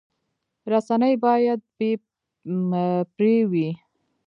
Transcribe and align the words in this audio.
رسنۍ 0.71 1.13
باید 1.25 1.59
بې 1.77 1.91
پرې 3.13 3.35
وي 3.51 3.69